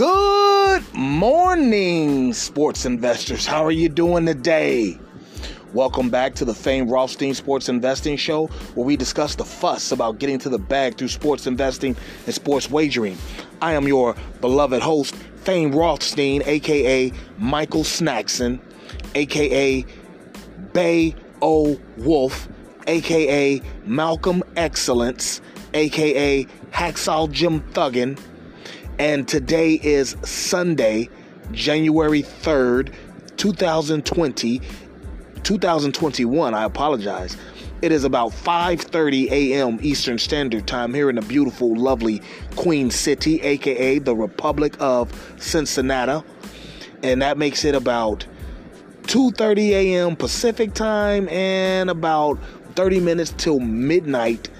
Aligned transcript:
Good 0.00 0.94
morning, 0.94 2.32
sports 2.32 2.86
investors. 2.86 3.44
How 3.44 3.62
are 3.66 3.70
you 3.70 3.90
doing 3.90 4.24
today? 4.24 4.98
Welcome 5.74 6.08
back 6.08 6.34
to 6.36 6.46
the 6.46 6.54
Fame 6.54 6.88
Rothstein 6.88 7.34
Sports 7.34 7.68
Investing 7.68 8.16
Show, 8.16 8.46
where 8.46 8.86
we 8.86 8.96
discuss 8.96 9.34
the 9.34 9.44
fuss 9.44 9.92
about 9.92 10.18
getting 10.18 10.38
to 10.38 10.48
the 10.48 10.58
bag 10.58 10.96
through 10.96 11.08
sports 11.08 11.46
investing 11.46 11.94
and 12.24 12.34
sports 12.34 12.70
wagering. 12.70 13.18
I 13.60 13.74
am 13.74 13.86
your 13.86 14.16
beloved 14.40 14.80
host, 14.80 15.14
Fame 15.44 15.70
Rothstein, 15.70 16.44
aka 16.46 17.12
Michael 17.36 17.82
Snackson, 17.82 18.58
aka 19.14 19.84
Bay 20.72 21.14
O 21.42 21.78
Wolf, 21.98 22.48
aka 22.86 23.60
Malcolm 23.84 24.42
Excellence, 24.56 25.42
aka 25.74 26.44
Hacksaw 26.72 27.30
Jim 27.30 27.60
Thuggin, 27.72 28.18
and 29.00 29.26
today 29.26 29.80
is 29.82 30.14
Sunday, 30.24 31.08
January 31.52 32.22
3rd, 32.22 32.92
2020. 33.38 34.60
2021, 35.42 36.52
I 36.52 36.64
apologize. 36.64 37.34
It 37.80 37.92
is 37.92 38.04
about 38.04 38.32
5:30 38.32 39.30
a.m. 39.30 39.78
Eastern 39.80 40.18
Standard 40.18 40.66
Time 40.66 40.92
here 40.92 41.08
in 41.08 41.16
the 41.16 41.22
beautiful, 41.22 41.74
lovely 41.74 42.20
Queen 42.56 42.90
City, 42.90 43.40
aka 43.40 44.00
the 44.00 44.14
Republic 44.14 44.76
of 44.80 45.10
Cincinnati. 45.38 46.22
And 47.02 47.22
that 47.22 47.38
makes 47.38 47.64
it 47.64 47.74
about 47.74 48.26
2:30 49.04 49.70
a.m. 49.70 50.14
Pacific 50.14 50.74
Time 50.74 51.26
and 51.30 51.88
about 51.88 52.38
30 52.74 53.00
minutes 53.00 53.32
till 53.38 53.60
midnight 53.60 54.50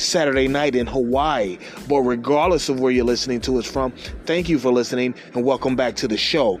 Saturday 0.00 0.48
night 0.48 0.74
in 0.74 0.86
Hawaii. 0.86 1.58
But 1.88 2.00
regardless 2.00 2.68
of 2.68 2.80
where 2.80 2.92
you're 2.92 3.04
listening 3.04 3.40
to 3.42 3.58
us 3.58 3.66
from, 3.66 3.92
thank 4.24 4.48
you 4.48 4.58
for 4.58 4.72
listening 4.72 5.14
and 5.34 5.44
welcome 5.44 5.76
back 5.76 5.96
to 5.96 6.08
the 6.08 6.16
show. 6.16 6.60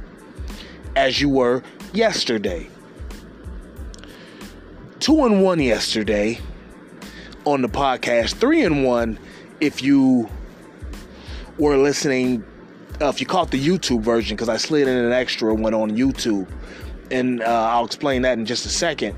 as 0.95 1.21
you 1.21 1.29
were 1.29 1.63
yesterday 1.93 2.67
two 4.99 5.25
and 5.25 5.43
one 5.43 5.59
yesterday 5.59 6.39
on 7.45 7.61
the 7.61 7.69
podcast 7.69 8.35
three 8.35 8.63
and 8.63 8.83
one 8.83 9.17
if 9.61 9.83
you 9.83 10.27
were 11.57 11.77
listening, 11.77 12.43
uh, 12.99 13.07
if 13.07 13.21
you 13.21 13.27
caught 13.27 13.51
the 13.51 13.63
YouTube 13.63 14.01
version, 14.01 14.35
because 14.35 14.49
I 14.49 14.57
slid 14.57 14.87
in 14.87 14.97
an 14.97 15.11
extra 15.11 15.53
one 15.53 15.73
on 15.73 15.91
YouTube, 15.91 16.49
and 17.11 17.41
uh, 17.41 17.45
I'll 17.45 17.85
explain 17.85 18.23
that 18.23 18.37
in 18.37 18.45
just 18.45 18.65
a 18.65 18.69
second. 18.69 19.15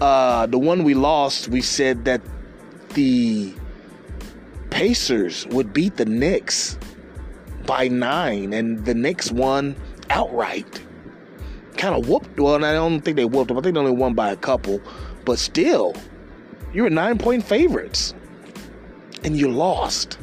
Uh, 0.00 0.46
the 0.46 0.58
one 0.58 0.82
we 0.82 0.94
lost, 0.94 1.48
we 1.48 1.60
said 1.60 2.06
that 2.06 2.22
the 2.94 3.52
Pacers 4.70 5.46
would 5.48 5.72
beat 5.72 5.96
the 5.96 6.06
Knicks 6.06 6.78
by 7.66 7.88
nine, 7.88 8.52
and 8.52 8.84
the 8.84 8.94
Knicks 8.94 9.30
won 9.30 9.76
outright. 10.10 10.82
Kind 11.76 11.94
of 11.94 12.08
whooped. 12.08 12.38
Well, 12.38 12.64
I 12.64 12.72
don't 12.72 13.00
think 13.00 13.16
they 13.16 13.24
whooped 13.24 13.48
them. 13.48 13.58
I 13.58 13.60
think 13.60 13.74
they 13.74 13.80
only 13.80 13.92
won 13.92 14.14
by 14.14 14.30
a 14.30 14.36
couple, 14.36 14.80
but 15.24 15.38
still, 15.38 15.94
you 16.72 16.82
were 16.82 16.90
nine 16.90 17.18
point 17.18 17.44
favorites, 17.44 18.14
and 19.22 19.36
you 19.36 19.50
lost 19.50 20.18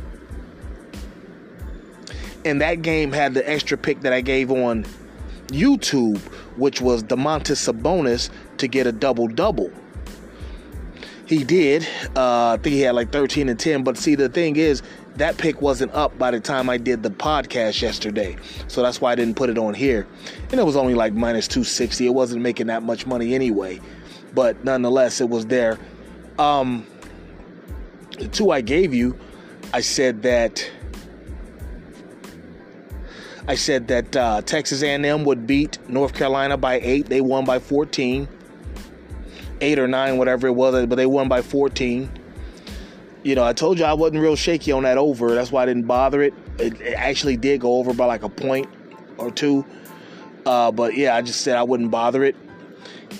and 2.45 2.61
that 2.61 2.81
game 2.81 3.11
had 3.11 3.33
the 3.33 3.47
extra 3.49 3.77
pick 3.77 4.01
that 4.01 4.13
I 4.13 4.21
gave 4.21 4.51
on 4.51 4.85
YouTube, 5.47 6.17
which 6.57 6.81
was 6.81 7.03
Domantas 7.03 7.71
Sabonis 7.71 8.29
to 8.57 8.67
get 8.67 8.87
a 8.87 8.91
double 8.91 9.27
double. 9.27 9.71
He 11.31 11.45
did. 11.45 11.87
Uh, 12.13 12.49
I 12.49 12.59
think 12.61 12.75
he 12.75 12.81
had 12.81 12.93
like 12.93 13.13
13 13.13 13.47
and 13.47 13.57
10. 13.57 13.85
But 13.85 13.97
see, 13.97 14.15
the 14.15 14.27
thing 14.27 14.57
is, 14.57 14.81
that 15.15 15.37
pick 15.37 15.61
wasn't 15.61 15.93
up 15.93 16.17
by 16.19 16.29
the 16.29 16.41
time 16.41 16.69
I 16.69 16.75
did 16.75 17.03
the 17.03 17.09
podcast 17.09 17.81
yesterday. 17.81 18.35
So 18.67 18.83
that's 18.83 18.99
why 18.99 19.13
I 19.13 19.15
didn't 19.15 19.37
put 19.37 19.49
it 19.49 19.57
on 19.57 19.73
here. 19.73 20.05
And 20.51 20.59
it 20.59 20.65
was 20.65 20.75
only 20.75 20.93
like 20.93 21.13
minus 21.13 21.47
260. 21.47 22.05
It 22.05 22.09
wasn't 22.09 22.41
making 22.41 22.67
that 22.67 22.83
much 22.83 23.07
money 23.07 23.33
anyway. 23.33 23.79
But 24.33 24.61
nonetheless, 24.65 25.21
it 25.21 25.29
was 25.29 25.45
there. 25.45 25.79
Um, 26.37 26.85
the 28.19 28.27
two 28.27 28.51
I 28.51 28.59
gave 28.59 28.93
you, 28.93 29.17
I 29.73 29.79
said 29.79 30.23
that 30.23 30.69
I 33.47 33.55
said 33.55 33.87
that 33.87 34.17
uh, 34.17 34.41
Texas 34.41 34.83
A&M 34.83 35.23
would 35.23 35.47
beat 35.47 35.77
North 35.87 36.13
Carolina 36.13 36.57
by 36.57 36.81
eight. 36.81 37.05
They 37.05 37.21
won 37.21 37.45
by 37.45 37.59
14, 37.59 38.27
eight 39.61 39.79
or 39.79 39.87
nine, 39.87 40.17
whatever 40.17 40.47
it 40.47 40.53
was, 40.53 40.85
but 40.87 40.95
they 40.95 41.05
won 41.05 41.27
by 41.27 41.41
14. 41.41 42.09
You 43.23 43.35
know, 43.35 43.43
I 43.43 43.53
told 43.53 43.77
you 43.77 43.85
I 43.85 43.93
wasn't 43.93 44.21
real 44.21 44.35
shaky 44.35 44.71
on 44.71 44.83
that 44.83 44.97
over. 44.97 45.33
That's 45.35 45.51
why 45.51 45.63
I 45.63 45.65
didn't 45.67 45.85
bother 45.85 46.21
it. 46.23 46.33
It, 46.57 46.81
it 46.81 46.93
actually 46.93 47.37
did 47.37 47.61
go 47.61 47.77
over 47.77 47.93
by 47.93 48.05
like 48.05 48.23
a 48.23 48.29
point 48.29 48.67
or 49.17 49.31
two. 49.31 49.65
Uh, 50.45 50.71
but 50.71 50.97
yeah, 50.97 51.15
I 51.15 51.21
just 51.21 51.41
said 51.41 51.55
I 51.55 51.63
wouldn't 51.63 51.91
bother 51.91 52.23
it. 52.23 52.35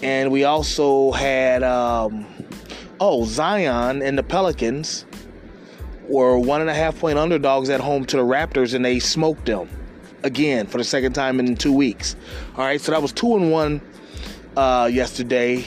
And 0.02 0.32
we 0.32 0.44
also 0.44 1.12
had, 1.12 1.62
um, 1.62 2.26
oh, 3.00 3.26
Zion 3.26 4.02
and 4.02 4.18
the 4.18 4.24
Pelicans 4.24 5.06
were 6.08 6.38
one 6.38 6.62
and 6.62 6.70
a 6.70 6.74
half 6.74 7.00
point 7.00 7.20
underdogs 7.20 7.70
at 7.70 7.80
home 7.80 8.06
to 8.06 8.18
the 8.18 8.24
Raptors, 8.24 8.74
and 8.74 8.84
they 8.84 9.00
smoked 9.00 9.46
them 9.46 9.70
again 10.24 10.68
for 10.68 10.78
the 10.78 10.84
second 10.84 11.14
time 11.14 11.40
in 11.40 11.56
two 11.56 11.74
weeks. 11.74 12.16
All 12.56 12.66
right, 12.66 12.82
so 12.82 12.92
that 12.92 13.02
was 13.02 13.12
two 13.12 13.36
and 13.36 13.52
one 13.52 13.82
uh, 14.58 14.90
yesterday. 14.92 15.66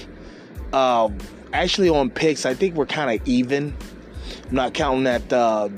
Uh, 0.75 1.09
actually, 1.53 1.89
on 1.89 2.11
picks, 2.11 2.45
I 2.45 2.53
think 2.53 2.75
we're 2.75 2.85
kind 2.85 3.21
of 3.21 3.29
even. 3.29 3.73
I'm 4.49 4.57
not 4.57 4.75
counting 4.75 5.05
that 5.05 5.33
uh, 5.33 5.69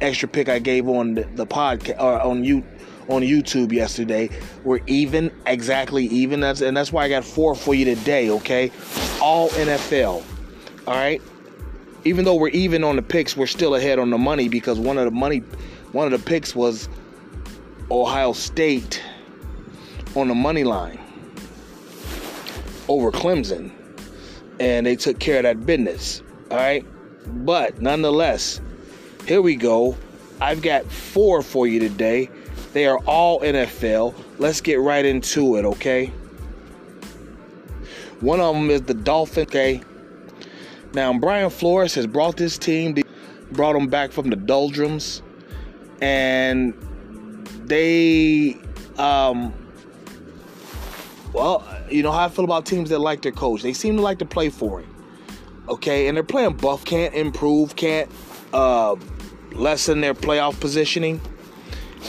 extra 0.00 0.26
pick 0.26 0.48
I 0.48 0.58
gave 0.58 0.88
on 0.88 1.16
the, 1.16 1.24
the 1.34 1.46
podcast 1.46 2.00
or 2.00 2.18
on 2.22 2.44
you 2.44 2.64
on 3.08 3.20
YouTube 3.20 3.70
yesterday. 3.70 4.30
We're 4.64 4.80
even, 4.86 5.30
exactly 5.46 6.06
even. 6.06 6.40
That's 6.40 6.62
and 6.62 6.74
that's 6.74 6.94
why 6.94 7.04
I 7.04 7.10
got 7.10 7.26
four 7.26 7.54
for 7.54 7.74
you 7.74 7.84
today. 7.84 8.30
Okay, 8.30 8.72
all 9.20 9.50
NFL. 9.50 10.24
All 10.86 10.94
right. 10.94 11.20
Even 12.04 12.24
though 12.24 12.36
we're 12.36 12.48
even 12.48 12.82
on 12.82 12.96
the 12.96 13.02
picks, 13.02 13.36
we're 13.36 13.46
still 13.46 13.74
ahead 13.74 13.98
on 13.98 14.08
the 14.08 14.18
money 14.18 14.48
because 14.48 14.80
one 14.80 14.96
of 14.96 15.04
the 15.04 15.10
money, 15.10 15.40
one 15.92 16.10
of 16.10 16.18
the 16.18 16.26
picks 16.26 16.56
was 16.56 16.88
Ohio 17.90 18.32
State 18.32 19.02
on 20.16 20.28
the 20.28 20.34
money 20.34 20.64
line 20.64 21.01
over 22.88 23.10
Clemson, 23.10 23.70
and 24.60 24.86
they 24.86 24.96
took 24.96 25.18
care 25.18 25.38
of 25.38 25.42
that 25.44 25.66
business. 25.66 26.22
All 26.50 26.56
right, 26.56 26.84
but 27.44 27.80
nonetheless, 27.80 28.60
here 29.26 29.42
we 29.42 29.56
go. 29.56 29.96
I've 30.40 30.62
got 30.62 30.84
four 30.84 31.42
for 31.42 31.66
you 31.66 31.78
today. 31.78 32.28
They 32.72 32.86
are 32.86 32.98
all 33.06 33.40
NFL. 33.40 34.14
Let's 34.38 34.60
get 34.60 34.80
right 34.80 35.04
into 35.04 35.56
it, 35.56 35.64
okay? 35.64 36.06
One 38.20 38.40
of 38.40 38.54
them 38.54 38.70
is 38.70 38.82
the 38.82 38.94
Dolphins, 38.94 39.48
okay? 39.48 39.82
Now, 40.94 41.16
Brian 41.18 41.50
Flores 41.50 41.94
has 41.94 42.06
brought 42.06 42.36
this 42.36 42.58
team, 42.58 42.96
brought 43.52 43.74
them 43.74 43.88
back 43.88 44.12
from 44.12 44.30
the 44.30 44.36
doldrums, 44.36 45.22
and 46.00 46.74
they, 47.64 48.58
um, 48.98 49.54
well, 51.32 51.66
you 51.90 52.02
know 52.02 52.12
how 52.12 52.26
I 52.26 52.28
feel 52.28 52.44
about 52.44 52.66
teams 52.66 52.90
that 52.90 52.98
like 52.98 53.22
their 53.22 53.32
coach. 53.32 53.62
They 53.62 53.72
seem 53.72 53.96
to 53.96 54.02
like 54.02 54.18
to 54.18 54.26
play 54.26 54.48
for 54.48 54.80
him. 54.80 54.94
Okay, 55.68 56.08
and 56.08 56.16
they're 56.16 56.24
playing 56.24 56.54
buff, 56.54 56.84
can't 56.84 57.14
improve, 57.14 57.76
can't 57.76 58.10
uh, 58.52 58.96
lessen 59.52 60.00
their 60.00 60.14
playoff 60.14 60.58
positioning. 60.60 61.20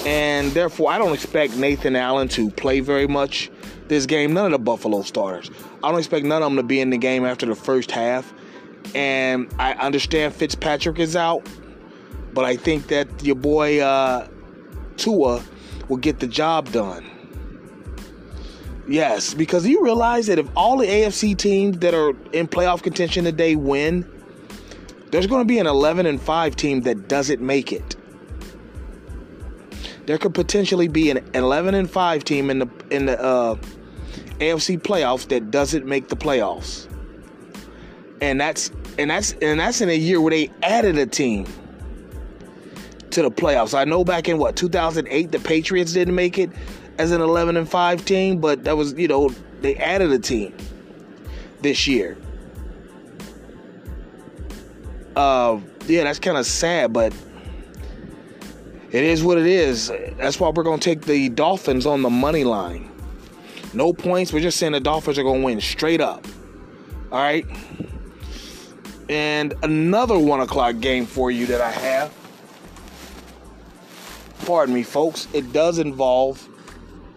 And 0.06 0.52
therefore, 0.52 0.92
I 0.92 0.98
don't 0.98 1.14
expect 1.14 1.56
Nathan 1.56 1.96
Allen 1.96 2.28
to 2.30 2.50
play 2.50 2.80
very 2.80 3.08
much 3.08 3.52
this 3.88 4.06
game. 4.06 4.34
None 4.34 4.48
of 4.48 4.52
the 4.52 4.60
Buffalo 4.60 5.04
starters. 5.04 5.52
I 5.84 5.90
don't 5.90 6.00
expect 6.00 6.26
none 6.26 6.42
of 6.42 6.50
them 6.50 6.58
to 6.58 6.64
be 6.64 6.80
in 6.80 6.90
the 6.90 6.98
game 6.98 7.26
after 7.26 7.46
the 7.46 7.56
first 7.56 7.92
half. 7.92 8.34
And 8.96 9.54
I 9.60 9.74
understand 9.74 10.34
Fitzpatrick 10.34 11.00
is 11.00 11.16
out, 11.16 11.48
but 12.34 12.44
I 12.44 12.58
think 12.58 12.88
that 12.88 13.08
your 13.24 13.36
boy 13.36 13.80
uh, 13.80 14.28
Tua 14.98 15.44
will 15.88 15.98
get 15.98 16.20
the 16.20 16.28
job 16.28 16.72
done. 16.72 17.13
Yes, 18.88 19.34
because 19.34 19.66
you 19.66 19.84
realize 19.84 20.28
that 20.28 20.40
if 20.40 20.48
all 20.56 20.78
the 20.78 20.88
AFC 20.88 21.38
teams 21.38 21.78
that 21.80 21.94
are 21.94 22.10
in 22.34 22.48
playoff 22.48 22.84
contention 22.84 23.24
today 23.24 23.56
win, 23.56 24.06
there's 25.12 25.28
going 25.28 25.42
to 25.42 25.48
be 25.48 25.60
an 25.60 25.68
11 25.68 26.06
and 26.06 26.22
5 26.22 26.56
team 26.56 26.82
that 26.82 27.08
doesn't 27.08 27.42
make 27.42 27.72
it. 27.72 27.96
there 30.06 30.18
could 30.18 30.34
potentially 30.34 30.88
be 30.88 31.10
an 31.10 31.24
11 31.34 31.76
and 31.76 31.90
5 31.90 32.24
team 32.24 32.50
in 32.50 32.60
the 32.60 32.68
in 32.90 33.06
the 33.06 33.22
uh, 33.22 33.56
AFC 34.40 34.80
playoffs 34.80 35.28
that 35.30 35.52
doesn't 35.52 35.86
make 35.86 36.10
the 36.10 36.16
playoffs. 36.16 36.90
And 38.22 38.40
that's 38.40 38.72
and 38.98 39.10
that's 39.10 39.34
and 39.34 39.60
that's 39.60 39.82
in 39.82 39.90
a 39.90 39.98
year 39.98 40.20
where 40.20 40.32
they 40.32 40.52
added 40.62 40.98
a 40.98 41.06
team 41.06 41.46
to 43.12 43.22
the 43.22 43.32
playoffs. 43.32 43.78
I 43.78 43.86
know 43.86 44.04
back 44.04 44.28
in 44.28 44.38
what 44.38 44.56
2008 44.56 45.32
the 45.32 45.40
Patriots 45.40 45.94
didn't 45.94 46.16
make 46.16 46.38
it 46.38 46.50
as 46.98 47.12
an 47.12 47.22
11 47.22 47.58
and 47.58 47.70
5 47.70 48.06
team, 48.06 48.40
but 48.40 48.64
that 48.64 48.78
was, 48.78 48.94
you 48.94 49.08
know, 49.08 49.30
they 49.62 49.76
added 49.76 50.12
a 50.12 50.20
team 50.20 50.56
this 51.62 51.88
year. 51.88 52.18
Uh, 55.16 55.60
yeah, 55.88 56.04
that's 56.04 56.20
kind 56.20 56.38
of 56.38 56.46
sad, 56.46 56.94
but 56.94 57.14
it 58.92 59.04
is 59.04 59.24
what 59.24 59.38
it 59.38 59.48
is. 59.48 59.92
That's 60.18 60.40
why 60.40 60.50
we're 60.50 60.64
going 60.64 60.80
to 60.80 60.84
take 60.84 61.02
the 61.02 61.30
Dolphins 61.30 61.86
on 61.86 62.02
the 62.02 62.10
money 62.10 62.44
line. 62.44 62.92
No 63.74 63.92
points. 63.92 64.32
We're 64.32 64.42
just 64.42 64.58
saying 64.58 64.74
the 64.74 64.80
Dolphins 64.80 65.18
are 65.18 65.24
going 65.24 65.42
to 65.42 65.46
win 65.46 65.62
straight 65.62 66.02
up. 66.02 66.28
All 67.12 67.20
right. 67.20 67.46
And 69.10 69.54
another 69.64 70.18
one 70.18 70.42
o'clock 70.42 70.80
game 70.80 71.06
for 71.06 71.32
you 71.32 71.46
that 71.48 71.62
I 71.62 71.72
have. 71.72 72.14
Pardon 74.46 74.76
me, 74.76 74.84
folks. 74.84 75.28
It 75.34 75.54
does 75.54 75.80
involve 75.80 76.48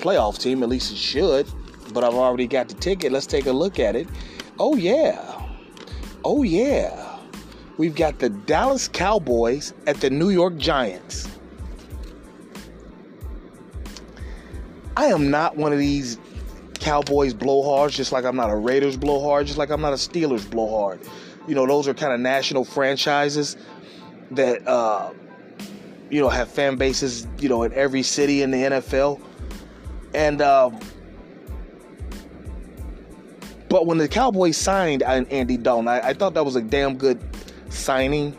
playoff 0.06 0.38
team. 0.38 0.62
At 0.62 0.68
least 0.68 0.92
it 0.92 0.98
should. 0.98 1.46
But 1.92 2.04
I've 2.04 2.14
already 2.14 2.46
got 2.46 2.68
the 2.68 2.74
ticket. 2.74 3.12
Let's 3.12 3.26
take 3.26 3.46
a 3.46 3.52
look 3.52 3.78
at 3.78 3.96
it. 3.96 4.08
Oh 4.58 4.76
yeah. 4.76 5.42
Oh 6.24 6.42
yeah. 6.42 7.18
We've 7.78 7.94
got 7.94 8.18
the 8.18 8.30
Dallas 8.30 8.88
Cowboys 8.88 9.74
at 9.86 10.00
the 10.00 10.08
New 10.08 10.30
York 10.30 10.56
Giants. 10.56 11.28
I 14.96 15.06
am 15.06 15.30
not 15.30 15.56
one 15.56 15.72
of 15.72 15.78
these 15.78 16.18
Cowboys 16.74 17.34
blowhards, 17.34 17.90
just 17.90 18.12
like 18.12 18.24
I'm 18.24 18.36
not 18.36 18.50
a 18.50 18.56
Raiders 18.56 18.96
blowhard, 18.96 19.46
just 19.46 19.58
like 19.58 19.70
I'm 19.70 19.82
not 19.82 19.92
a 19.92 19.96
Steelers 19.96 20.48
blowhard. 20.50 21.00
You 21.46 21.54
know, 21.54 21.66
those 21.66 21.86
are 21.86 21.94
kind 21.94 22.12
of 22.12 22.20
national 22.20 22.64
franchises 22.64 23.56
that, 24.30 24.66
uh, 24.66 25.12
you 26.08 26.20
know, 26.20 26.30
have 26.30 26.48
fan 26.48 26.76
bases, 26.76 27.26
you 27.38 27.48
know, 27.48 27.62
in 27.62 27.72
every 27.74 28.02
city 28.02 28.40
in 28.40 28.50
the 28.50 28.62
NFL. 28.62 29.20
And, 30.16 30.40
uh, 30.40 30.70
but 33.68 33.84
when 33.84 33.98
the 33.98 34.08
Cowboys 34.08 34.56
signed 34.56 35.02
Andy 35.02 35.58
Dalton, 35.58 35.88
I, 35.88 36.00
I 36.00 36.12
thought 36.14 36.32
that 36.32 36.44
was 36.44 36.56
a 36.56 36.62
damn 36.62 36.96
good 36.96 37.20
signing, 37.68 38.34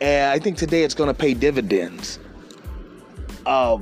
and 0.00 0.32
I 0.32 0.40
think 0.40 0.56
today 0.58 0.82
it's 0.82 0.94
going 0.94 1.06
to 1.06 1.14
pay 1.14 1.32
dividends. 1.32 2.18
Uh, 3.46 3.78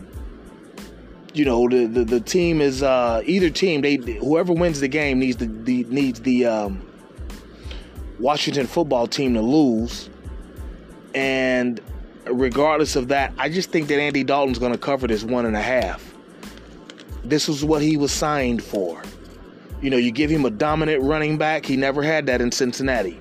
you 1.32 1.46
know, 1.46 1.66
the, 1.66 1.87
the, 1.87 2.05
the 2.05 2.20
team 2.20 2.60
is 2.60 2.82
uh, 2.82 3.22
either 3.25 3.49
team. 3.49 3.81
They 3.81 3.96
whoever 3.96 4.52
wins 4.52 4.81
the 4.81 4.88
game 4.88 5.19
needs 5.19 5.38
the, 5.38 5.46
the 5.46 5.84
needs 5.84 6.20
the 6.20 6.44
um, 6.44 6.87
Washington 8.19 8.66
football 8.66 9.06
team 9.06 9.32
to 9.32 9.40
lose, 9.40 10.11
and 11.14 11.81
regardless 12.26 12.96
of 12.96 13.08
that, 13.08 13.32
I 13.38 13.49
just 13.49 13.70
think 13.70 13.88
that 13.88 13.99
Andy 13.99 14.25
Dalton's 14.25 14.58
going 14.58 14.72
to 14.72 14.78
cover 14.78 15.06
this 15.06 15.25
one 15.25 15.46
and 15.46 15.56
a 15.56 15.62
half. 15.62 16.17
This 17.28 17.48
was 17.48 17.64
what 17.64 17.82
he 17.82 17.96
was 17.96 18.12
signed 18.12 18.62
for. 18.62 19.02
You 19.80 19.90
know, 19.90 19.96
you 19.96 20.10
give 20.10 20.30
him 20.30 20.44
a 20.44 20.50
dominant 20.50 21.02
running 21.02 21.38
back. 21.38 21.64
He 21.64 21.76
never 21.76 22.02
had 22.02 22.26
that 22.26 22.40
in 22.40 22.50
Cincinnati. 22.50 23.20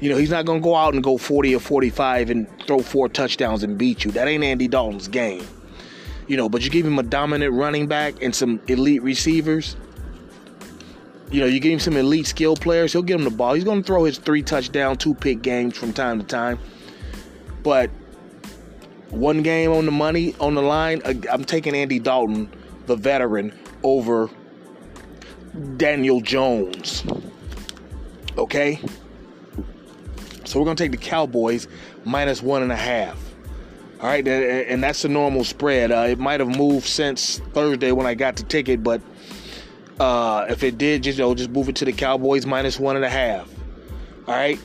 You 0.00 0.08
know, 0.08 0.16
he's 0.16 0.30
not 0.30 0.46
going 0.46 0.60
to 0.60 0.64
go 0.64 0.74
out 0.74 0.94
and 0.94 1.04
go 1.04 1.18
40 1.18 1.54
or 1.54 1.60
45 1.60 2.30
and 2.30 2.48
throw 2.66 2.80
four 2.80 3.08
touchdowns 3.08 3.62
and 3.62 3.76
beat 3.76 4.04
you. 4.04 4.10
That 4.12 4.26
ain't 4.26 4.42
Andy 4.42 4.66
Dalton's 4.66 5.08
game. 5.08 5.46
You 6.26 6.36
know, 6.36 6.48
but 6.48 6.62
you 6.62 6.70
give 6.70 6.86
him 6.86 6.98
a 6.98 7.02
dominant 7.02 7.52
running 7.52 7.86
back 7.86 8.22
and 8.22 8.34
some 8.34 8.60
elite 8.66 9.02
receivers. 9.02 9.76
You 11.30 11.40
know, 11.40 11.46
you 11.46 11.60
give 11.60 11.72
him 11.72 11.78
some 11.78 11.96
elite 11.96 12.26
skill 12.26 12.56
players, 12.56 12.92
he'll 12.92 13.02
get 13.02 13.16
him 13.16 13.24
the 13.24 13.30
ball. 13.30 13.54
He's 13.54 13.64
going 13.64 13.82
to 13.82 13.86
throw 13.86 14.04
his 14.04 14.18
three 14.18 14.42
touchdown, 14.42 14.96
two 14.96 15.14
pick 15.14 15.42
games 15.42 15.76
from 15.76 15.92
time 15.92 16.18
to 16.18 16.26
time. 16.26 16.58
But 17.62 17.90
one 19.10 19.42
game 19.42 19.70
on 19.72 19.86
the 19.86 19.92
money, 19.92 20.34
on 20.40 20.54
the 20.54 20.62
line, 20.62 21.02
I'm 21.30 21.44
taking 21.44 21.74
Andy 21.74 21.98
Dalton, 21.98 22.50
the 22.90 22.96
veteran, 22.96 23.56
over 23.82 24.28
Daniel 25.76 26.20
Jones. 26.20 27.04
Okay? 28.36 28.80
So 30.44 30.58
we're 30.58 30.64
going 30.64 30.76
to 30.76 30.82
take 30.82 30.90
the 30.90 30.98
Cowboys 30.98 31.68
minus 32.04 32.42
one 32.42 32.62
and 32.62 32.72
a 32.72 32.76
half. 32.76 33.16
All 34.00 34.06
right, 34.06 34.26
and 34.26 34.82
that's 34.82 35.02
the 35.02 35.08
normal 35.08 35.44
spread. 35.44 35.92
Uh, 35.92 36.06
it 36.08 36.18
might 36.18 36.40
have 36.40 36.56
moved 36.56 36.86
since 36.86 37.38
Thursday 37.52 37.92
when 37.92 38.06
I 38.06 38.14
got 38.14 38.34
the 38.34 38.44
ticket, 38.44 38.82
but 38.82 39.02
uh, 40.00 40.46
if 40.48 40.62
it 40.62 40.78
did, 40.78 41.02
just 41.02 41.18
you 41.18 41.24
know, 41.24 41.34
just 41.34 41.50
move 41.50 41.68
it 41.68 41.76
to 41.76 41.84
the 41.84 41.92
Cowboys 41.92 42.46
minus 42.46 42.80
one 42.80 42.96
and 42.96 43.04
a 43.04 43.10
half. 43.10 43.52
All 44.26 44.34
right, 44.34 44.58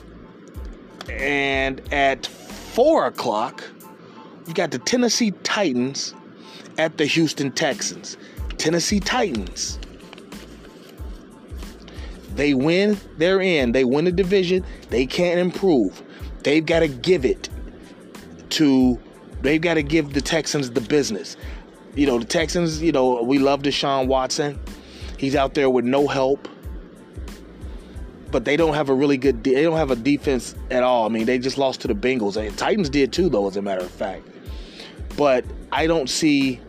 and 1.10 1.82
at 1.92 2.26
four 2.26 3.06
o'clock, 3.06 3.62
you 4.46 4.54
got 4.54 4.70
the 4.70 4.78
Tennessee 4.78 5.32
Titans 5.42 6.14
at 6.78 6.98
the 6.98 7.06
Houston 7.06 7.50
Texans. 7.52 8.16
Tennessee 8.58 9.00
Titans. 9.00 9.78
They 12.34 12.54
win, 12.54 12.98
they're 13.16 13.40
in. 13.40 13.72
They 13.72 13.84
win 13.84 14.04
the 14.04 14.12
division. 14.12 14.64
They 14.90 15.06
can't 15.06 15.38
improve. 15.40 16.02
They've 16.42 16.64
got 16.64 16.80
to 16.80 16.88
give 16.88 17.24
it 17.24 17.48
to, 18.50 19.00
they've 19.40 19.60
got 19.60 19.74
to 19.74 19.82
give 19.82 20.12
the 20.12 20.20
Texans 20.20 20.70
the 20.70 20.82
business. 20.82 21.36
You 21.94 22.06
know, 22.06 22.18
the 22.18 22.26
Texans, 22.26 22.82
you 22.82 22.92
know, 22.92 23.22
we 23.22 23.38
love 23.38 23.62
Deshaun 23.62 24.06
Watson. 24.06 24.60
He's 25.16 25.34
out 25.34 25.54
there 25.54 25.70
with 25.70 25.86
no 25.86 26.06
help. 26.06 26.46
But 28.30 28.44
they 28.44 28.56
don't 28.56 28.74
have 28.74 28.90
a 28.90 28.94
really 28.94 29.16
good, 29.16 29.42
they 29.42 29.62
don't 29.62 29.78
have 29.78 29.90
a 29.90 29.96
defense 29.96 30.54
at 30.70 30.82
all. 30.82 31.06
I 31.06 31.08
mean, 31.08 31.24
they 31.24 31.38
just 31.38 31.56
lost 31.56 31.80
to 31.82 31.88
the 31.88 31.94
Bengals. 31.94 32.36
And 32.36 32.56
Titans 32.58 32.90
did 32.90 33.12
too, 33.12 33.30
though, 33.30 33.46
as 33.46 33.56
a 33.56 33.62
matter 33.62 33.82
of 33.84 33.90
fact. 33.90 34.28
But 35.16 35.44
I 35.72 35.86
don't 35.86 36.10
see, 36.10 36.60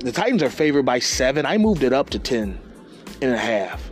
the 0.00 0.12
Titans 0.12 0.42
are 0.42 0.50
favored 0.50 0.84
by 0.84 0.98
seven. 0.98 1.44
I 1.46 1.58
moved 1.58 1.82
it 1.82 1.92
up 1.92 2.10
to 2.10 2.18
10 2.18 2.58
and 3.20 3.32
a 3.32 3.38
half 3.38 3.90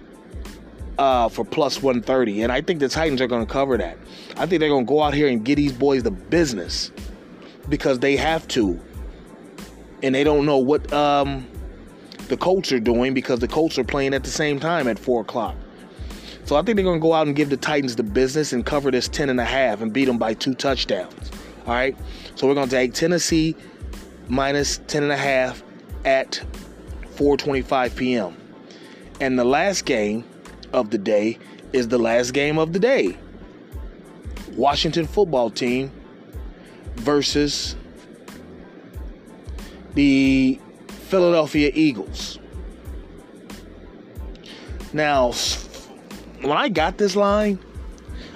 uh, 0.98 1.28
for 1.28 1.44
plus 1.44 1.82
130. 1.82 2.42
And 2.42 2.50
I 2.50 2.62
think 2.62 2.80
the 2.80 2.88
Titans 2.88 3.20
are 3.20 3.26
going 3.26 3.46
to 3.46 3.52
cover 3.52 3.76
that. 3.76 3.98
I 4.36 4.46
think 4.46 4.60
they're 4.60 4.70
going 4.70 4.86
to 4.86 4.88
go 4.88 5.02
out 5.02 5.14
here 5.14 5.28
and 5.28 5.44
get 5.44 5.56
these 5.56 5.72
boys 5.72 6.02
the 6.02 6.10
business 6.10 6.90
because 7.68 7.98
they 7.98 8.16
have 8.16 8.48
to. 8.48 8.80
And 10.02 10.14
they 10.14 10.24
don't 10.24 10.46
know 10.46 10.58
what 10.58 10.90
um, 10.92 11.46
the 12.28 12.36
Colts 12.36 12.72
are 12.72 12.80
doing 12.80 13.12
because 13.12 13.40
the 13.40 13.48
Colts 13.48 13.78
are 13.78 13.84
playing 13.84 14.14
at 14.14 14.24
the 14.24 14.30
same 14.30 14.58
time 14.58 14.88
at 14.88 14.98
4 14.98 15.20
o'clock. 15.22 15.56
So 16.44 16.56
I 16.56 16.62
think 16.62 16.76
they're 16.76 16.84
going 16.84 17.00
to 17.00 17.02
go 17.02 17.12
out 17.12 17.26
and 17.26 17.36
give 17.36 17.50
the 17.50 17.58
Titans 17.58 17.96
the 17.96 18.02
business 18.02 18.54
and 18.54 18.64
cover 18.64 18.90
this 18.90 19.08
10 19.08 19.28
and 19.28 19.38
a 19.38 19.44
half 19.44 19.82
and 19.82 19.92
beat 19.92 20.06
them 20.06 20.16
by 20.16 20.32
two 20.32 20.54
touchdowns. 20.54 21.30
All 21.66 21.74
right. 21.74 21.94
So 22.36 22.46
we're 22.46 22.54
going 22.54 22.68
to 22.68 22.74
take 22.74 22.94
Tennessee 22.94 23.54
minus 24.28 24.78
10 24.86 25.02
and 25.02 25.12
a 25.12 25.16
half 25.16 25.62
at 26.04 26.40
4:25 27.16 27.96
p.m. 27.96 28.36
And 29.20 29.38
the 29.38 29.44
last 29.44 29.84
game 29.84 30.24
of 30.72 30.90
the 30.90 30.98
day 30.98 31.38
is 31.72 31.88
the 31.88 31.98
last 31.98 32.32
game 32.32 32.58
of 32.58 32.72
the 32.72 32.78
day. 32.78 33.16
Washington 34.56 35.06
football 35.06 35.50
team 35.50 35.90
versus 36.96 37.76
the 39.94 40.58
Philadelphia 41.08 41.70
Eagles. 41.74 42.38
Now, 44.92 45.32
when 46.40 46.56
I 46.56 46.68
got 46.68 46.98
this 46.98 47.14
line, 47.16 47.58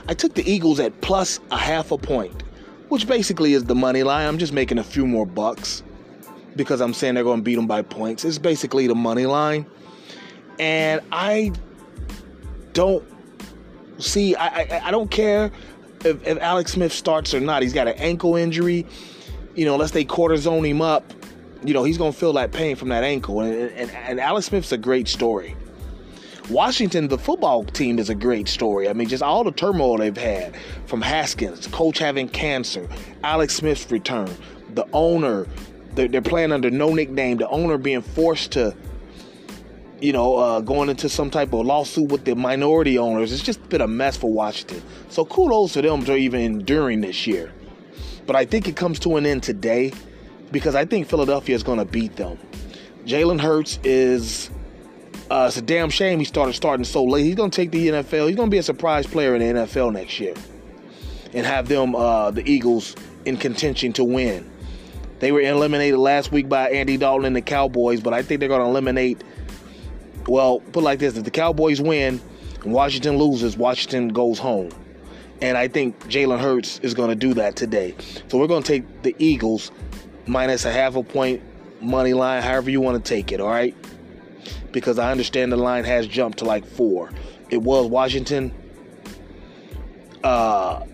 I 0.09 0.15
took 0.15 0.35
the 0.35 0.49
Eagles 0.51 0.81
at 0.81 1.01
plus 1.01 1.41
a 1.51 1.57
half 1.57 1.93
a 1.93 1.99
point, 1.99 2.43
which 2.89 3.07
basically 3.07 3.55
is 3.55 3.65
the 3.65 3.75
money 3.75 4.03
line. 4.03 4.27
I'm 4.27 4.39
just 4.39 4.53
making 4.53 4.79
a 4.79 4.85
few 4.85 5.07
more 5.07 5.27
bucks 5.27 5.83
because 6.57 6.81
I'm 6.81 6.95
saying 6.95 7.15
they're 7.15 7.25
going 7.25 7.41
to 7.41 7.45
beat 7.45 7.57
them 7.57 7.67
by 7.67 7.83
points. 7.83 8.25
It's 8.25 8.39
basically 8.39 8.87
the 8.87 8.95
money 8.95 9.27
line. 9.27 9.67
And 10.59 11.01
I 11.11 11.53
don't 12.73 13.05
see, 13.99 14.35
I, 14.35 14.47
I, 14.47 14.83
I 14.87 14.91
don't 14.91 15.11
care 15.11 15.51
if, 16.05 16.27
if 16.27 16.39
Alex 16.39 16.73
Smith 16.73 16.93
starts 16.93 17.35
or 17.35 17.41
not. 17.41 17.63
He's 17.63 17.73
got 17.73 17.89
an 17.89 17.95
ankle 17.97 18.37
injury. 18.37 18.87
You 19.55 19.65
know, 19.65 19.75
unless 19.75 19.91
they 19.91 20.05
cortisone 20.05 20.67
him 20.67 20.81
up, 20.81 21.13
you 21.65 21.75
know, 21.75 21.85
he's 21.85 21.99
going 21.99 22.13
to 22.13 22.19
feel 22.19 22.33
that 22.35 22.53
pain 22.53 22.77
from 22.77 22.89
that 22.89 23.05
ankle. 23.05 23.41
And, 23.41 23.71
and, 23.73 23.91
and 23.91 24.21
Alex 24.21 24.47
Smith's 24.47 24.73
a 24.73 24.79
great 24.79 25.09
story. 25.09 25.57
Washington, 26.51 27.09
the 27.09 27.19
football 27.19 27.65
team, 27.65 27.99
is 27.99 28.11
a 28.11 28.15
great 28.15 28.49
story. 28.49 28.89
I 28.89 28.93
mean, 28.93 29.09
just 29.09 29.23
all 29.23 29.45
the 29.45 29.53
turmoil 29.53 29.97
they've 29.99 30.17
had 30.17 30.57
from 30.87 31.01
Haskins, 31.01 31.67
coach 31.69 31.99
having 31.99 32.29
cancer, 32.29 32.89
Alex 33.23 33.55
Smith's 33.55 33.91
return, 33.91 34.31
the 34.75 34.87
owner, 34.93 35.47
they're, 35.95 36.09
they're 36.09 36.23
playing 36.23 36.53
under 36.53 36.71
no 36.71 36.93
nickname, 36.95 37.39
the 37.39 37.49
owner 37.49 37.79
being 37.79 38.03
forced 38.03 38.53
to 38.53 38.77
you 40.01 40.13
know, 40.13 40.35
uh, 40.37 40.61
going 40.61 40.89
into 40.89 41.09
some 41.09 41.31
type 41.31 41.53
of 41.53 41.65
lawsuit 41.65 42.11
with 42.11 42.25
the 42.25 42.35
minority 42.35 42.99
owners. 42.99 43.33
It's 43.33 43.43
just 43.43 43.67
been 43.69 43.81
a 43.81 43.87
mess 43.87 44.17
for 44.17 44.33
Washington. 44.33 44.83
So 45.09 45.25
kudos 45.25 45.75
to 45.75 45.83
them 45.83 46.03
for 46.03 46.17
even 46.17 46.41
enduring 46.41 47.03
this 47.03 47.25
year. 47.25 47.53
But 48.27 48.35
I 48.35 48.45
think 48.45 48.67
it 48.67 48.75
comes 48.75 48.99
to 49.01 49.17
an 49.17 49.27
end 49.27 49.45
today. 49.45 49.93
because 50.51 50.75
I 50.75 50.85
think 50.85 51.09
Philadelphia 51.09 51.55
is 51.57 51.63
going 51.63 51.79
to 51.79 51.85
beat 51.85 52.17
them. 52.17 52.39
Jalen 53.07 53.41
Hurts 53.41 53.79
is. 53.83 54.51
Uh, 55.31 55.47
it's 55.49 55.57
a 55.57 55.63
damn 55.63 55.89
shame 55.89 56.19
he 56.19 56.27
started 56.27 56.53
starting 56.53 56.85
so 56.85 57.03
late. 57.03 57.25
He's 57.25 57.37
going 57.37 57.51
to 57.51 57.57
take 57.57 57.71
the 57.71 57.89
NFL. 57.89 58.27
He's 58.27 58.37
going 58.37 58.49
to 58.49 58.55
be 58.55 58.59
a 58.59 58.63
surprise 58.63 59.07
player 59.07 59.35
in 59.35 59.41
the 59.41 59.63
NFL 59.63 59.93
next 59.95 60.21
year, 60.21 60.35
and 61.33 61.47
have 61.47 61.69
them 61.69 61.95
uh, 61.95 62.31
the 62.33 62.47
Eagles 62.49 62.95
in 63.25 63.39
contention 63.39 63.95
to 63.95 64.05
win. 64.05 64.51
They 65.23 65.31
were 65.31 65.41
eliminated 65.41 66.01
last 66.01 66.33
week 66.33 66.49
by 66.49 66.71
Andy 66.71 66.97
Dalton 66.97 67.27
and 67.27 67.37
the 67.37 67.43
Cowboys, 67.43 68.01
but 68.01 68.13
I 68.13 68.23
think 68.23 68.41
they're 68.41 68.49
going 68.49 68.61
to 68.61 68.67
eliminate. 68.67 69.23
Well, 70.27 70.59
put 70.59 70.83
like 70.83 70.99
this: 70.99 71.17
if 71.17 71.23
the 71.23 71.31
Cowboys 71.31 71.81
win 71.81 72.21
and 72.65 72.73
Washington 72.73 73.19
loses, 73.19 73.57
Washington 73.57 74.09
goes 74.09 74.41
home. 74.41 74.71
And 75.41 75.57
I 75.57 75.69
think 75.69 75.97
Jalen 76.09 76.41
Hurts 76.41 76.81
is 76.81 76.93
going 76.93 77.11
to 77.11 77.15
do 77.15 77.35
that 77.35 77.55
today. 77.55 77.95
So 78.27 78.37
we're 78.37 78.49
going 78.49 78.65
to 78.65 78.69
take 78.69 79.03
the 79.03 79.15
Eagles 79.21 79.71
minus 80.27 80.65
a 80.65 80.73
half 80.73 80.97
a 80.97 81.05
point 81.05 81.41
money 81.81 82.15
line, 82.15 82.43
however 82.43 82.71
you 82.71 82.81
want 82.81 83.05
to 83.05 83.09
take 83.09 83.31
it, 83.31 83.41
all 83.41 83.49
right? 83.49 83.77
Because 84.73 84.99
I 84.99 85.13
understand 85.13 85.53
the 85.53 85.57
line 85.57 85.85
has 85.85 86.09
jumped 86.09 86.39
to 86.39 86.47
like 86.47 86.67
four. 86.67 87.13
It 87.49 87.63
was 87.63 87.87
Washington. 87.87 88.53
Uh, 90.25 90.85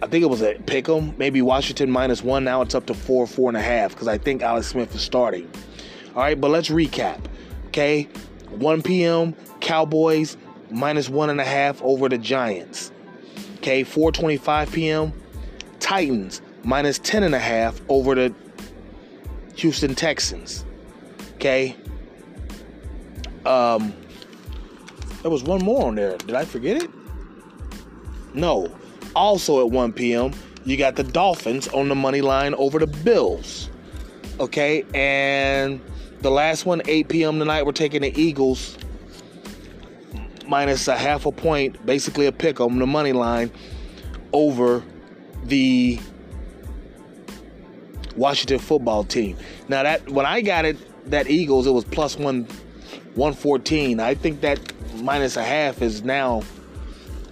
I 0.00 0.06
think 0.06 0.22
it 0.22 0.30
was 0.30 0.42
a 0.42 0.54
pick 0.66 0.88
'em, 0.88 1.14
maybe 1.18 1.42
Washington 1.42 1.90
minus 1.90 2.22
one. 2.22 2.44
Now 2.44 2.62
it's 2.62 2.74
up 2.74 2.86
to 2.86 2.94
four, 2.94 3.26
four 3.26 3.50
and 3.50 3.56
a 3.56 3.62
half 3.62 3.92
because 3.92 4.08
I 4.08 4.18
think 4.18 4.42
Alex 4.42 4.68
Smith 4.68 4.94
is 4.94 5.00
starting. 5.00 5.48
All 6.14 6.22
right, 6.22 6.40
but 6.40 6.50
let's 6.50 6.68
recap. 6.68 7.18
Okay, 7.66 8.08
1 8.50 8.82
p.m. 8.82 9.34
Cowboys 9.60 10.36
minus 10.70 11.08
one 11.08 11.30
and 11.30 11.40
a 11.40 11.44
half 11.44 11.82
over 11.82 12.08
the 12.08 12.18
Giants. 12.18 12.92
Okay, 13.56 13.84
4:25 13.84 14.72
p.m. 14.72 15.12
Titans 15.80 16.42
minus 16.64 16.98
10 16.98 17.22
and 17.22 17.34
a 17.34 17.38
half 17.38 17.80
over 17.88 18.14
the 18.14 18.34
Houston 19.56 19.94
Texans. 19.94 20.64
Okay. 21.34 21.74
Um, 23.44 23.92
there 25.22 25.30
was 25.30 25.42
one 25.42 25.64
more 25.64 25.86
on 25.86 25.94
there. 25.94 26.16
Did 26.18 26.34
I 26.34 26.44
forget 26.44 26.82
it? 26.82 26.90
No. 28.34 28.72
Also 29.14 29.60
at 29.60 29.70
1 29.70 29.92
p.m., 29.92 30.32
you 30.64 30.76
got 30.76 30.96
the 30.96 31.04
Dolphins 31.04 31.68
on 31.68 31.88
the 31.88 31.94
money 31.94 32.20
line 32.20 32.54
over 32.54 32.78
the 32.78 32.86
Bills. 32.86 33.70
Okay, 34.38 34.84
and 34.94 35.80
the 36.20 36.30
last 36.30 36.66
one, 36.66 36.82
8 36.86 37.08
p.m. 37.08 37.38
tonight, 37.38 37.64
we're 37.64 37.72
taking 37.72 38.02
the 38.02 38.20
Eagles 38.20 38.76
minus 40.46 40.88
a 40.88 40.96
half 40.96 41.26
a 41.26 41.32
point, 41.32 41.84
basically 41.86 42.26
a 42.26 42.32
pick 42.32 42.60
on 42.60 42.78
the 42.78 42.86
money 42.86 43.12
line 43.12 43.50
over 44.32 44.82
the 45.44 45.98
Washington 48.16 48.58
football 48.58 49.04
team. 49.04 49.36
Now 49.68 49.82
that 49.82 50.08
when 50.10 50.26
I 50.26 50.40
got 50.40 50.64
it, 50.64 50.76
that 51.10 51.30
Eagles, 51.30 51.66
it 51.66 51.70
was 51.70 51.84
plus 51.84 52.16
one, 52.16 52.44
one 53.14 53.32
fourteen. 53.32 54.00
I 54.00 54.14
think 54.14 54.40
that 54.40 54.58
minus 54.96 55.36
a 55.36 55.44
half 55.44 55.82
is 55.82 56.02
now 56.02 56.42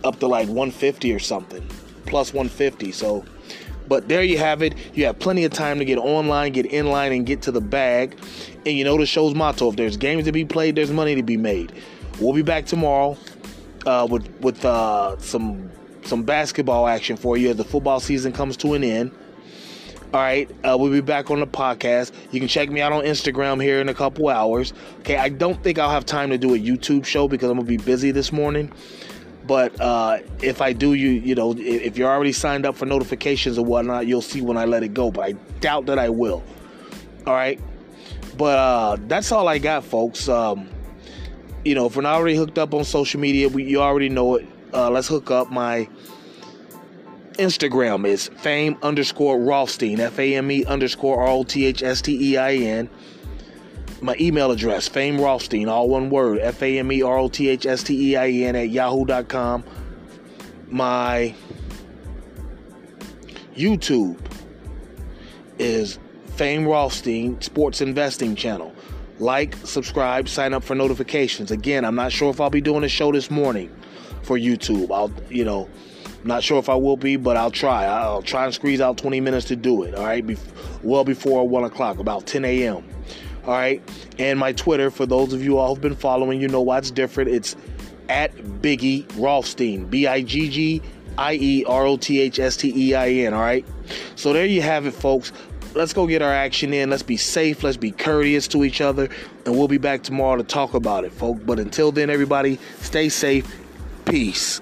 up 0.06 0.20
to 0.20 0.26
like 0.26 0.48
one 0.48 0.70
fifty 0.70 1.12
or 1.12 1.18
something, 1.18 1.66
plus 2.06 2.32
one 2.32 2.48
fifty. 2.48 2.92
So, 2.92 3.24
but 3.88 4.08
there 4.08 4.22
you 4.22 4.38
have 4.38 4.62
it. 4.62 4.74
You 4.94 5.04
have 5.06 5.18
plenty 5.18 5.44
of 5.44 5.52
time 5.52 5.78
to 5.78 5.84
get 5.84 5.98
online, 5.98 6.52
get 6.52 6.66
in 6.66 6.86
line, 6.86 7.12
and 7.12 7.26
get 7.26 7.42
to 7.42 7.52
the 7.52 7.60
bag. 7.60 8.18
And 8.64 8.76
you 8.76 8.84
know 8.84 8.96
the 8.96 9.06
show's 9.06 9.34
motto: 9.34 9.68
if 9.70 9.76
there's 9.76 9.96
games 9.96 10.24
to 10.24 10.32
be 10.32 10.44
played, 10.44 10.76
there's 10.76 10.90
money 10.90 11.14
to 11.14 11.22
be 11.22 11.36
made. 11.36 11.72
We'll 12.20 12.32
be 12.32 12.42
back 12.42 12.64
tomorrow 12.64 13.18
uh, 13.84 14.06
with 14.10 14.28
with 14.40 14.64
uh, 14.64 15.18
some 15.18 15.70
some 16.02 16.22
basketball 16.22 16.86
action 16.86 17.16
for 17.16 17.36
you 17.36 17.50
as 17.50 17.56
the 17.56 17.64
football 17.64 18.00
season 18.00 18.32
comes 18.32 18.56
to 18.58 18.74
an 18.74 18.84
end. 18.84 19.10
All 20.14 20.20
right, 20.20 20.48
uh, 20.64 20.76
we'll 20.78 20.92
be 20.92 21.00
back 21.00 21.30
on 21.30 21.40
the 21.40 21.46
podcast. 21.46 22.12
You 22.30 22.38
can 22.38 22.48
check 22.48 22.70
me 22.70 22.80
out 22.80 22.92
on 22.92 23.04
Instagram 23.04 23.60
here 23.60 23.80
in 23.80 23.88
a 23.88 23.94
couple 23.94 24.28
hours. 24.28 24.72
Okay, 25.00 25.16
I 25.16 25.28
don't 25.28 25.62
think 25.62 25.78
I'll 25.78 25.90
have 25.90 26.06
time 26.06 26.30
to 26.30 26.38
do 26.38 26.54
a 26.54 26.58
YouTube 26.58 27.04
show 27.04 27.26
because 27.28 27.50
I'm 27.50 27.56
gonna 27.56 27.68
be 27.68 27.76
busy 27.76 28.12
this 28.12 28.32
morning. 28.32 28.72
But 29.46 29.80
uh, 29.80 30.18
if 30.42 30.60
I 30.60 30.72
do, 30.72 30.94
you 30.94 31.10
you 31.10 31.34
know, 31.34 31.54
if 31.56 31.96
you're 31.96 32.10
already 32.10 32.32
signed 32.32 32.66
up 32.66 32.74
for 32.74 32.86
notifications 32.86 33.58
or 33.58 33.64
whatnot, 33.64 34.06
you'll 34.06 34.22
see 34.22 34.40
when 34.40 34.56
I 34.56 34.64
let 34.64 34.82
it 34.82 34.94
go. 34.94 35.10
But 35.10 35.24
I 35.24 35.32
doubt 35.60 35.86
that 35.86 35.98
I 35.98 36.08
will. 36.08 36.42
All 37.26 37.34
right, 37.34 37.60
but 38.36 38.58
uh, 38.58 38.96
that's 39.06 39.30
all 39.32 39.48
I 39.48 39.58
got, 39.58 39.84
folks. 39.84 40.28
Um, 40.28 40.68
you 41.64 41.74
know, 41.74 41.86
if 41.86 41.96
we're 41.96 42.02
not 42.02 42.14
already 42.14 42.36
hooked 42.36 42.58
up 42.58 42.74
on 42.74 42.84
social 42.84 43.20
media, 43.20 43.48
we, 43.48 43.64
you 43.64 43.80
already 43.80 44.08
know 44.08 44.36
it. 44.36 44.46
Uh, 44.72 44.90
let's 44.90 45.08
hook 45.08 45.30
up 45.30 45.50
my 45.50 45.88
Instagram 47.38 48.06
is 48.06 48.28
fame 48.28 48.76
underscore 48.82 49.38
Rothstein, 49.38 50.00
F 50.00 50.18
A 50.18 50.36
M 50.36 50.50
E 50.50 50.64
underscore 50.64 51.20
R 51.20 51.28
O 51.28 51.44
T 51.44 51.66
H 51.66 51.82
S 51.82 52.00
T 52.00 52.32
E 52.32 52.36
I 52.36 52.54
N. 52.54 52.88
My 54.02 54.14
email 54.20 54.50
address, 54.50 54.86
fame 54.86 55.20
Rothstein, 55.20 55.68
all 55.68 55.88
one 55.88 56.10
word, 56.10 56.38
F 56.38 56.62
A 56.62 56.78
M 56.78 56.92
E 56.92 57.02
R 57.02 57.18
O 57.18 57.28
T 57.28 57.48
H 57.48 57.64
S 57.64 57.82
T 57.82 58.12
E 58.12 58.16
I 58.16 58.28
N 58.28 58.54
at 58.54 58.68
yahoo.com. 58.68 59.64
My 60.68 61.34
YouTube 63.56 64.18
is 65.58 65.98
Fame 66.36 66.66
Rothstein 66.66 67.40
Sports 67.40 67.80
Investing 67.80 68.36
Channel. 68.36 68.74
Like, 69.18 69.56
subscribe, 69.64 70.28
sign 70.28 70.52
up 70.52 70.62
for 70.62 70.74
notifications. 70.74 71.50
Again, 71.50 71.84
I'm 71.84 71.94
not 71.94 72.12
sure 72.12 72.28
if 72.28 72.40
I'll 72.40 72.50
be 72.50 72.60
doing 72.60 72.84
a 72.84 72.88
show 72.88 73.12
this 73.12 73.30
morning 73.30 73.74
for 74.22 74.38
YouTube. 74.38 74.90
I'll, 74.90 75.10
you 75.30 75.44
know, 75.44 75.70
not 76.24 76.42
sure 76.42 76.58
if 76.58 76.68
I 76.68 76.74
will 76.74 76.98
be, 76.98 77.16
but 77.16 77.38
I'll 77.38 77.50
try. 77.50 77.84
I'll 77.86 78.20
try 78.20 78.44
and 78.44 78.52
squeeze 78.52 78.82
out 78.82 78.98
20 78.98 79.20
minutes 79.20 79.46
to 79.46 79.56
do 79.56 79.84
it. 79.84 79.94
All 79.94 80.04
right, 80.04 80.38
well 80.82 81.04
before 81.04 81.48
1 81.48 81.64
o'clock, 81.64 81.98
about 81.98 82.26
10 82.26 82.44
a.m. 82.44 82.84
All 83.46 83.52
right, 83.52 83.80
and 84.18 84.40
my 84.40 84.52
Twitter 84.52 84.90
for 84.90 85.06
those 85.06 85.32
of 85.32 85.42
you 85.42 85.58
all 85.58 85.74
who've 85.74 85.82
been 85.82 85.94
following, 85.94 86.40
you 86.40 86.48
know 86.48 86.60
why 86.60 86.78
it's 86.78 86.90
different. 86.90 87.30
It's 87.30 87.54
at 88.08 88.34
Biggie 88.36 89.06
Rothstein, 89.16 89.86
B 89.86 90.08
I 90.08 90.22
G 90.22 90.48
G 90.48 90.82
I 91.16 91.34
E 91.34 91.64
R 91.64 91.86
O 91.86 91.96
T 91.96 92.20
H 92.20 92.40
S 92.40 92.56
T 92.56 92.72
E 92.74 92.94
I 92.94 93.08
N. 93.08 93.34
All 93.34 93.40
right, 93.40 93.64
so 94.16 94.32
there 94.32 94.46
you 94.46 94.62
have 94.62 94.86
it, 94.86 94.92
folks. 94.92 95.32
Let's 95.74 95.92
go 95.92 96.06
get 96.06 96.22
our 96.22 96.32
action 96.32 96.72
in. 96.72 96.90
Let's 96.90 97.02
be 97.04 97.16
safe. 97.16 97.62
Let's 97.62 97.76
be 97.76 97.92
courteous 97.92 98.48
to 98.48 98.64
each 98.64 98.80
other, 98.80 99.08
and 99.44 99.56
we'll 99.56 99.68
be 99.68 99.78
back 99.78 100.02
tomorrow 100.02 100.36
to 100.36 100.44
talk 100.44 100.74
about 100.74 101.04
it, 101.04 101.12
folks. 101.12 101.40
But 101.44 101.60
until 101.60 101.92
then, 101.92 102.10
everybody, 102.10 102.58
stay 102.80 103.08
safe. 103.08 103.54
Peace. 104.06 104.60